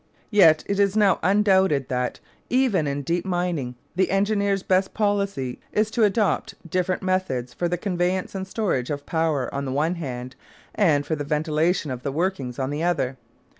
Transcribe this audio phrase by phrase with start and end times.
[0.31, 2.19] Yet it is now undoubted that,
[2.49, 7.77] even in deep mining, the engineer's best policy is to adopt different methods for the
[7.77, 10.35] conveyance and storage of power on the one hand,
[10.73, 13.17] and for the ventilation of the workings on the other.